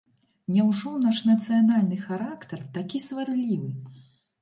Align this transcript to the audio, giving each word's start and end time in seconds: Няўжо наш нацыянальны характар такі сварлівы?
Няўжо 0.55 0.93
наш 1.03 1.19
нацыянальны 1.29 2.01
характар 2.09 2.67
такі 2.81 3.05
сварлівы? 3.07 3.75